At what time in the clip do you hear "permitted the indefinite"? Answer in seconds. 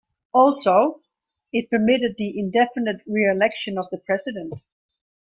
1.69-3.03